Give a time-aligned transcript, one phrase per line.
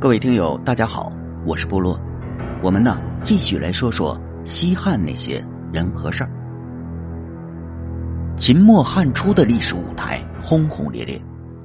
[0.00, 1.12] 各位听友，大家好，
[1.44, 2.00] 我是部落。
[2.62, 6.30] 我们呢，继续来说说西汉那些人和事儿。
[8.36, 11.20] 秦末汉初的历史舞台轰轰烈烈，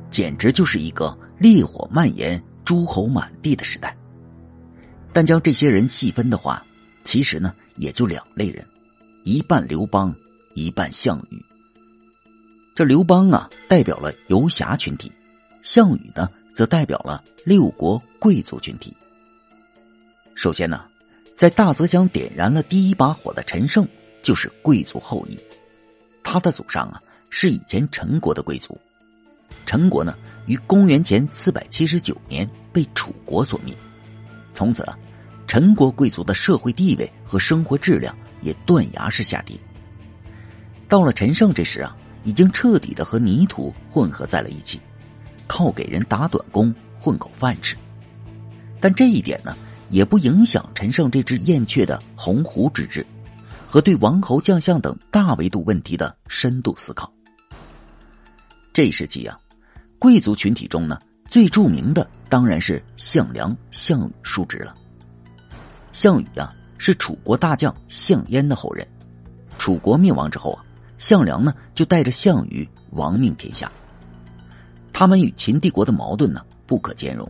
[0.10, 3.96] 简直就是一个烈火蔓延、诸侯满地的时代。
[5.12, 6.66] 但将这些人细分的话，
[7.04, 8.66] 其实呢，也就两类人：
[9.24, 10.12] 一半刘邦，
[10.56, 11.40] 一半项羽。
[12.74, 15.12] 这刘邦啊，代表了游侠群体；
[15.62, 18.96] 项羽呢，则代表了六国贵族群体。
[20.36, 20.86] 首先呢，
[21.34, 23.88] 在大泽乡点燃了第一把火的陈胜，
[24.22, 25.38] 就是贵族后裔。
[26.24, 28.80] 他的祖上啊，是以前陈国的贵族。
[29.66, 33.76] 陈国呢，于公元前四百七十九年被楚国所灭。
[34.54, 34.98] 从此啊，
[35.48, 39.58] 陈国贵族的社会地位和生活质量也断崖式下跌。
[40.88, 41.96] 到了陈胜这时啊。
[42.26, 44.80] 已经彻底的和泥土混合在了一起，
[45.54, 47.78] 靠给人打短工混口饭吃。
[48.82, 49.56] 但这一点呢，
[49.88, 53.06] 也不影响陈胜这只燕雀的鸿鹄之志
[53.68, 57.14] 和对王侯将相等大维度问题的深度思考。
[58.74, 59.40] 这时期啊，
[60.00, 64.74] 贵族群体中呢，最著名的当然是项梁、项羽叔侄了。
[65.92, 68.88] 项羽啊，是楚国大将项燕的后人。
[69.60, 70.66] 楚国灭亡之后啊。
[70.98, 73.72] 项梁呢，就带着项羽亡命天下。
[74.94, 77.30] 他们与秦帝国的矛盾呢，不可兼容。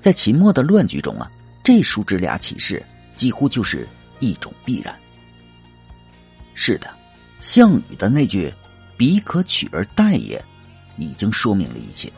[0.00, 1.30] 在秦末的乱局中啊，
[1.64, 4.94] 这叔侄俩起事几乎就是一种必然。
[6.54, 6.92] 是的，
[7.40, 8.52] 项羽的那句
[8.96, 10.42] “彼可取而代也”，
[10.98, 12.12] 已经说明了一切。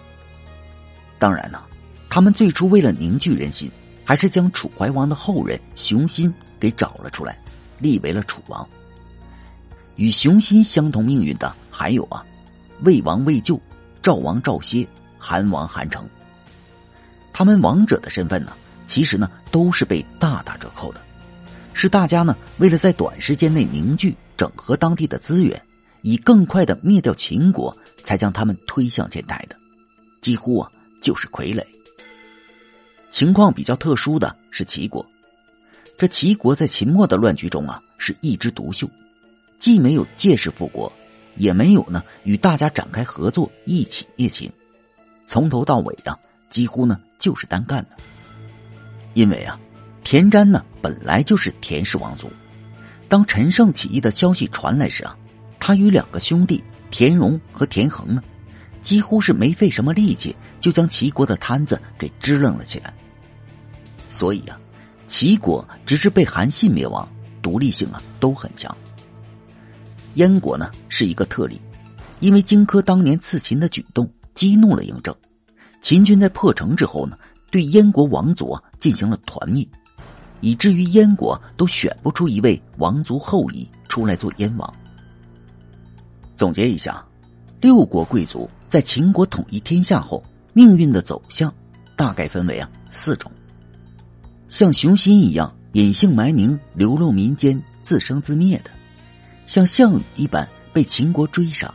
[1.19, 1.63] 当然呢，
[2.09, 3.71] 他们最初为了凝聚人心，
[4.05, 7.39] 还是将楚怀王的后人熊心给找了出来，
[7.79, 8.67] 立为了楚王。
[9.97, 12.25] 与熊心相同命运的还有啊，
[12.85, 13.61] 魏王魏咎、
[14.03, 14.87] 赵王赵歇、
[15.19, 16.09] 韩王韩成。
[17.33, 18.53] 他们王者的身份呢，
[18.87, 21.01] 其实呢都是被大打折扣的，
[21.73, 25.61] 是大家呢为了在短时间内凝聚、整合当地的资源，
[26.03, 29.57] 以更快的灭掉秦国，才将他们推向前台的，
[30.21, 30.71] 几乎啊
[31.01, 31.65] 就是傀儡。
[33.11, 35.05] 情况比较特殊的是齐国，
[35.97, 38.89] 这齐国在秦末的乱局中啊是一枝独秀。
[39.59, 40.93] 既没有借势复国，
[41.39, 44.53] 也没有呢与大家展开合作一起灭秦，
[45.27, 46.19] 从头到尾啊
[46.51, 47.91] 几乎呢就是单干的。
[49.15, 49.59] 因为啊，
[50.05, 52.31] 田瞻呢本来就是田氏王族，
[53.09, 55.17] 当陈胜起义的消息传来时啊，
[55.59, 58.23] 他与两个兄弟田荣和田横呢，
[58.83, 62.93] 几乎是没费什么力气就将齐国的摊子给支棱了起来。
[64.09, 64.59] 所以啊，
[65.07, 67.09] 齐国直至被韩信灭亡，
[67.43, 68.75] 独立性啊都很强。
[70.15, 71.61] 燕国呢是一个特例，
[72.21, 75.15] 因为荆轲当年刺秦的举动激怒了嬴政，
[75.81, 77.17] 秦军在破城之后呢，
[77.51, 79.67] 对燕国王族进行了团灭，
[80.41, 84.75] 以至于燕国都选不出一位王族后裔出来做燕王。
[86.37, 87.05] 总结一下，
[87.61, 91.53] 六国贵族在秦国统一天下后命运的走向，
[91.97, 93.31] 大概分为啊四种：
[94.49, 98.71] 像熊心一样隐姓埋名、流落民间、自生自灭的。
[99.49, 101.73] 像项羽一般被秦国追杀，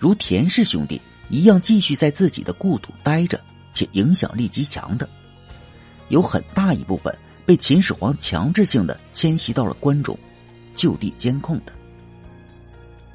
[0.00, 1.00] 如田氏兄弟
[1.30, 3.40] 一样继续在自己的故土待着，
[3.72, 5.08] 且影响力极强的，
[6.08, 7.16] 有很大一部分
[7.46, 10.18] 被秦始皇强制性的迁徙到了关中，
[10.74, 11.72] 就地监控的。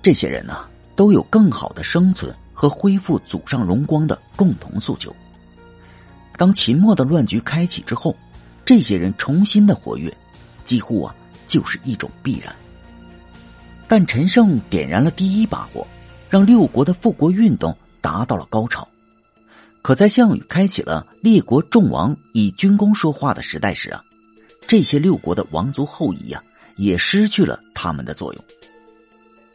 [0.02, 0.66] 这些人呢，
[0.96, 5.14] 都有更好的生存和恢复祖上荣光的共同诉求。
[6.38, 8.16] 当秦末的乱局开启之后，
[8.64, 10.16] 这些人重新的活跃，
[10.64, 11.14] 几乎啊
[11.48, 12.56] 就是一种必然。
[13.96, 15.88] 但陈胜点燃了第一把火，
[16.28, 18.88] 让六国的复国运动达到了高潮。
[19.84, 24.04] 可在项羽开启了列国众王以军功说话的时代时啊，
[24.68, 26.44] 这些六国的王族后裔呀，
[26.76, 28.44] 也失去了他们的作用。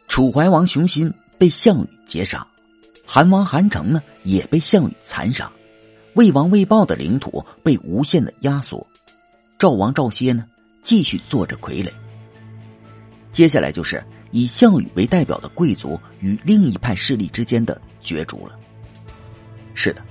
[0.07, 2.47] 楚怀王熊心被项羽劫杀，
[3.05, 5.51] 韩王韩成呢也被项羽残杀，
[6.13, 8.87] 魏王魏豹的领土被无限的压缩，
[9.57, 10.45] 赵王赵歇呢
[10.81, 11.91] 继续做着傀儡。
[13.33, 14.01] 接下来就是。
[14.31, 18.57] 以项羽为代表的贵族与另一派势力之间的角逐了。
[19.73, 20.03] 是的，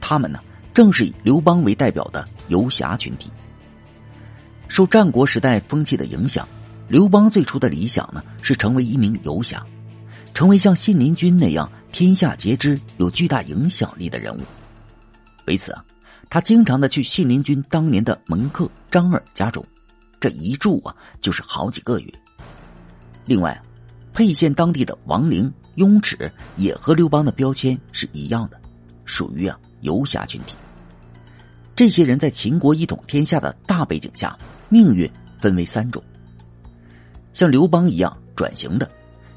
[0.00, 0.40] 他们呢，
[0.72, 3.30] 正是以刘邦为代表的游侠群体。
[4.68, 6.46] 受战国时代风气的影响，
[6.88, 9.66] 刘邦最初的理想呢，是成为一名游侠，
[10.32, 14.40] 成为像信陵君那样天下皆知、有巨大影响力的人物。
[15.46, 15.84] 为此啊，
[16.28, 19.66] 他经常的去信陵君当年的门客张耳家中，
[20.20, 22.14] 这一住啊，就是好几个月。
[23.30, 23.56] 另外，
[24.12, 28.60] 沛县当地的王陵、雍齿也和刘邦的标签是一样的，
[29.04, 30.56] 属于啊游侠群体。
[31.76, 34.36] 这些人在秦国一统天下的大背景下，
[34.68, 36.02] 命运分为三种：
[37.32, 38.90] 像刘邦一样转型的，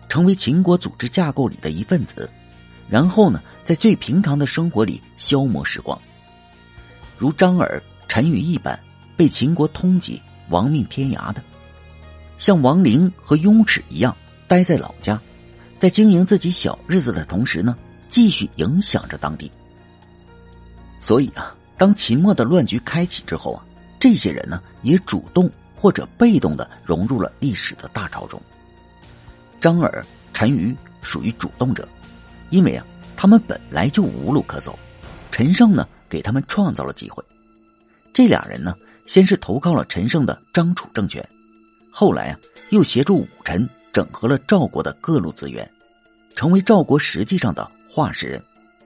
[0.09, 2.27] 成为秦国组织架构里的一份子，
[2.89, 5.95] 然后呢，在最平常的生活里消磨时光；
[7.15, 8.79] 如张耳、陈馀一般
[9.15, 10.19] 被秦国通缉、
[10.49, 11.39] 亡命天涯的；
[12.43, 14.13] 像王陵和雍齿一样
[14.49, 15.17] 待在老家，
[15.79, 17.73] 在经营自己小日子的同时呢，
[18.09, 19.49] 继续影响着当地。
[20.99, 21.55] 所以啊。
[21.77, 23.63] 当秦末的乱局开启之后啊，
[23.97, 28.41] 这些人呢也主动或者被动的融入了历史的大潮中。
[29.61, 31.87] 张耳、陈馀属于主动者，
[32.49, 32.85] 因为啊
[33.15, 34.77] 他们本来就无路可走，
[35.31, 37.23] 陈胜呢给他们创造了机会。
[38.13, 38.75] 这俩人呢
[39.05, 41.25] 先是投靠了陈胜的张楚政权，
[41.95, 42.39] 后来啊
[42.71, 45.69] 又协助武臣整合了赵国的各路资源，
[46.33, 48.41] 成为赵国实际上的化事人，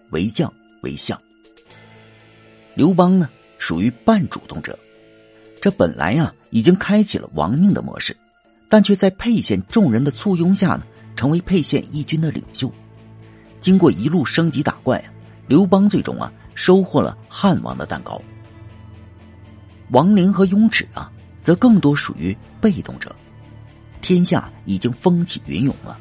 [0.10, 1.18] 为将为相。
[2.76, 4.78] 刘邦呢，属于半主动者，
[5.62, 8.14] 这本来呀已经开启了亡命的模式，
[8.68, 10.84] 但却在沛县众人的簇拥下呢，
[11.16, 12.70] 成为沛县义军的领袖。
[13.62, 15.08] 经过一路升级打怪啊，
[15.48, 18.22] 刘邦最终啊收获了汉王的蛋糕。
[19.92, 21.10] 王陵和雍齿啊，
[21.48, 23.16] 则更多属于被动者。
[24.02, 25.98] 天下已经风起云涌了，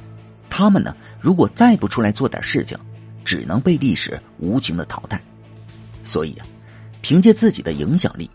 [0.51, 2.77] 他们呢，如果再不出来做点事情，
[3.25, 5.23] 只能被历史无情的淘汰。
[6.03, 6.47] 所以啊。
[7.01, 8.29] 凭借自己的影响力，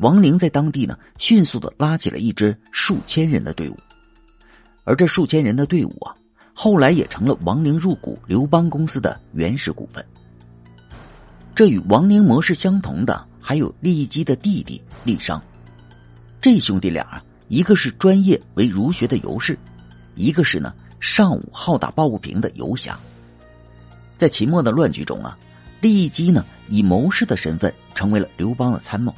[0.00, 3.76] 王陵在当地呢迅速的拉起了一支数千人的队伍，
[4.84, 6.14] 而这数千人的队伍啊，
[6.52, 10.04] 后来也成了王陵入股刘邦公司的原始股份。
[11.54, 15.42] 这与王陵模式相同的还有郦姬的弟弟利商，
[16.40, 19.58] 这兄弟俩啊一个是专业为儒学的游士，
[20.14, 22.98] 一个是呢尚武好打抱不平的游侠。
[24.16, 25.38] 在秦末的乱局中啊。
[25.80, 29.12] 郦姬呢，以谋士的身份成为了刘邦的参谋；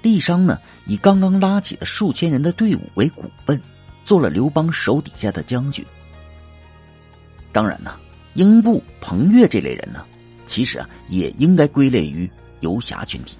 [0.00, 3.60] 利商呢，以刚刚拉起的数千人的队伍为股份，
[4.02, 5.84] 做了刘邦手底下的将军。
[7.52, 7.96] 当然呢，
[8.32, 10.02] 英布、彭越这类人呢，
[10.46, 12.26] 其实啊，也应该归类于
[12.60, 13.36] 游侠群体。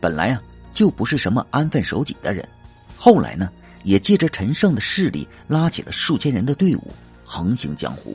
[0.00, 0.40] 本来啊，
[0.76, 2.46] 就不是什么安分守己的人，
[2.98, 3.50] 后来呢，
[3.82, 6.92] 也借着陈胜的势力，拉起了数千人的队伍，
[7.24, 8.14] 横行江湖。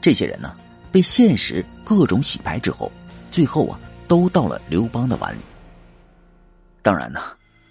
[0.00, 0.56] 这些人呢？
[0.90, 2.90] 被现实各种洗牌之后，
[3.30, 3.78] 最后啊，
[4.08, 5.40] 都到了刘邦的碗里。
[6.80, 7.20] 当然呢，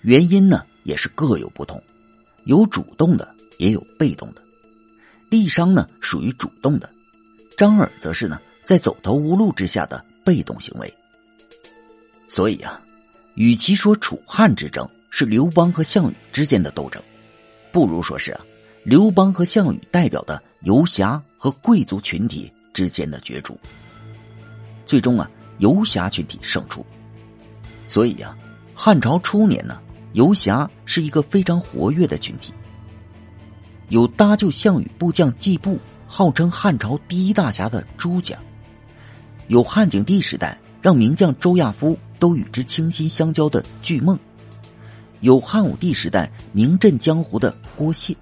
[0.02, 1.82] 原因呢也是各有不同，
[2.44, 4.44] 有主动的，也有被动的。
[5.32, 6.88] 郦商呢属于主动的，
[7.58, 10.94] 张耳则是呢在走投无路之下的被动行为。
[12.28, 12.80] 所以啊，
[13.36, 17.02] 与其说楚汉之争是刘邦和项羽之间的斗争，
[17.72, 18.42] 不如说是啊，
[18.84, 22.52] 刘邦和项羽代表的游侠和贵族群体。
[22.76, 23.58] 之间的角逐，
[24.86, 26.86] 最终啊，游侠群体胜出。
[27.88, 28.36] 所以呀，
[28.74, 29.80] 汉朝初年呢，
[30.12, 32.54] 游侠是一个非常活跃的群体。
[33.88, 38.36] 有搭救项羽部将季布，号称汉朝第一大侠的朱家；
[39.48, 44.18] 有汉景帝时代让名将周亚夫都与之倾心相交的巨梦；
[45.22, 48.16] 有汉武帝时代名震江湖的郭谢。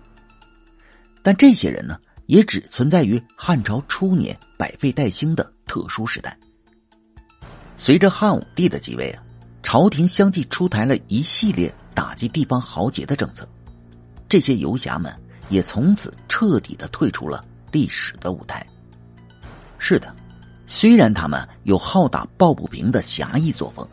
[1.22, 1.98] 但这些人呢？
[2.28, 6.36] 也只存在于汉朝初年百废待兴的特殊时代。
[7.76, 9.22] 随着汉武帝的继位啊，
[9.62, 13.46] 朝廷相继出台了一系列打击地方豪杰的政策，
[14.30, 15.14] 这些游侠们
[15.50, 18.66] 也从此彻底的退出了历史的舞台。
[19.78, 20.16] 是的，
[20.66, 23.88] 虽然他们有好打抱不平的侠义作风，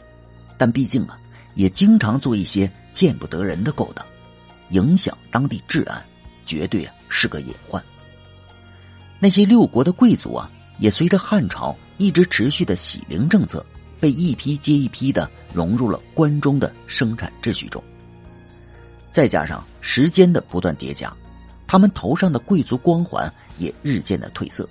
[0.57, 1.19] 但毕竟啊，
[1.55, 4.07] 也经常做一些见不得人的勾当，
[4.71, 6.03] 影响当地治安，
[6.47, 7.83] 绝对是个隐患。
[9.19, 13.65] 那些六国的贵族啊，也随着汉朝一直持续的洗陵政策，
[13.99, 17.83] 被一批接一批的融入了关中的生产秩序中。
[19.11, 21.12] 再加上时间的不断叠加，
[21.67, 24.69] 他们头上的贵族光环也日渐的褪色，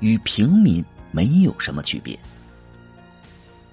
[0.00, 0.82] 与平民
[1.14, 2.18] 没有什么区别。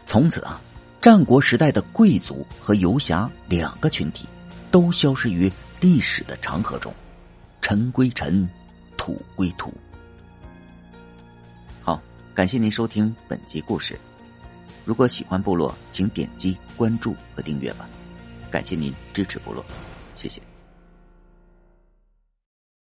[0.06, 0.62] 从此啊，
[1.02, 4.28] 战国时代的贵族和游侠两个群体，
[4.70, 6.94] 都消失于历史的长河中，
[7.62, 8.48] 尘归尘，
[8.96, 9.74] 土归土。
[11.82, 12.00] 好
[12.36, 14.00] 感谢您收听本集故事。
[14.86, 17.90] 如果喜欢部落，请点击关注和订阅吧。
[18.52, 19.66] 感谢您支持部落，
[20.16, 20.51] 谢谢。